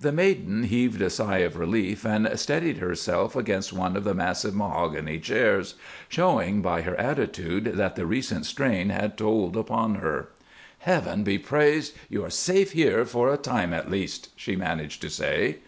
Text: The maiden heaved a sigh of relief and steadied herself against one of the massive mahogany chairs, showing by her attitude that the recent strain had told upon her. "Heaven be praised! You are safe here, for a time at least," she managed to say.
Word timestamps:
The 0.00 0.12
maiden 0.12 0.62
heaved 0.62 1.02
a 1.02 1.10
sigh 1.10 1.40
of 1.40 1.58
relief 1.58 2.06
and 2.06 2.26
steadied 2.40 2.78
herself 2.78 3.36
against 3.36 3.70
one 3.70 3.98
of 3.98 4.04
the 4.04 4.14
massive 4.14 4.54
mahogany 4.54 5.18
chairs, 5.18 5.74
showing 6.08 6.62
by 6.62 6.80
her 6.80 6.94
attitude 6.96 7.66
that 7.76 7.94
the 7.94 8.06
recent 8.06 8.46
strain 8.46 8.88
had 8.88 9.18
told 9.18 9.58
upon 9.58 9.96
her. 9.96 10.28
"Heaven 10.78 11.22
be 11.22 11.36
praised! 11.36 11.94
You 12.08 12.24
are 12.24 12.30
safe 12.30 12.72
here, 12.72 13.04
for 13.04 13.30
a 13.30 13.36
time 13.36 13.74
at 13.74 13.90
least," 13.90 14.30
she 14.36 14.56
managed 14.56 15.02
to 15.02 15.10
say. 15.10 15.58